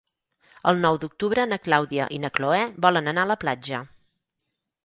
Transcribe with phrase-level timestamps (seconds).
[0.71, 3.83] El nou d'octubre na Clàudia i na Cloè volen anar a la platja.